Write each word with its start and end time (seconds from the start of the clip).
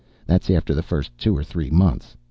That's 0.25 0.49
after 0.49 0.73
the 0.73 0.81
first 0.81 1.15
two 1.19 1.37
or 1.37 1.43
three 1.43 1.69
months. 1.69 2.17